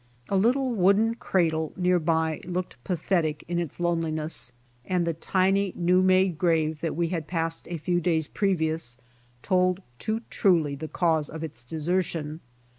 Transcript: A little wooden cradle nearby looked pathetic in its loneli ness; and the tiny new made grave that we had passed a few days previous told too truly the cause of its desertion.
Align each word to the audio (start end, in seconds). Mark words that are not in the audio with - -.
A 0.29 0.35
little 0.35 0.71
wooden 0.73 1.13
cradle 1.13 1.73
nearby 1.77 2.41
looked 2.43 2.83
pathetic 2.83 3.43
in 3.47 3.59
its 3.59 3.77
loneli 3.77 4.11
ness; 4.11 4.51
and 4.83 5.05
the 5.05 5.13
tiny 5.13 5.73
new 5.75 6.01
made 6.01 6.39
grave 6.39 6.81
that 6.81 6.95
we 6.95 7.09
had 7.09 7.27
passed 7.27 7.67
a 7.69 7.77
few 7.77 8.01
days 8.01 8.25
previous 8.25 8.97
told 9.43 9.83
too 9.99 10.21
truly 10.31 10.73
the 10.73 10.87
cause 10.87 11.29
of 11.29 11.43
its 11.43 11.63
desertion. 11.63 12.39